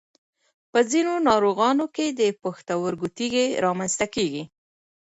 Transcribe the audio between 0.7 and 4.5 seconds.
په ځینو ناروغانو کې د پښتورګو تېږې رامنځته کېږي.